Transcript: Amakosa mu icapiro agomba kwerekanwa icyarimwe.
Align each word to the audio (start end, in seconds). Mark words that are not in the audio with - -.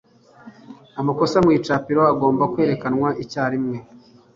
Amakosa 0.99 1.37
mu 1.43 1.49
icapiro 1.57 2.01
agomba 2.11 2.43
kwerekanwa 2.53 3.09
icyarimwe. 3.23 3.77